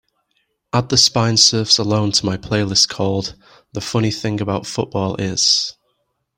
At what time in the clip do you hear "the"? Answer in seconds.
0.89-0.97, 3.73-3.81